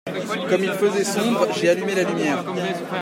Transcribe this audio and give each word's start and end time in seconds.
Comme 0.49 0.63
il 0.63 0.71
faisait 0.71 1.03
sombre, 1.03 1.45
j’ai 1.53 1.69
allumé 1.69 1.93
la 1.93 2.01
lumière. 2.01 2.43